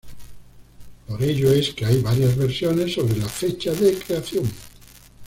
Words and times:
Por 1.07 1.21
ello 1.21 1.51
es 1.53 1.75
que 1.75 1.85
hay 1.85 2.01
varias 2.01 2.35
versiones 2.35 2.95
sobre 2.95 3.17
la 3.19 3.29
fecha 3.29 3.71
de 3.71 3.99
creación. 3.99 4.45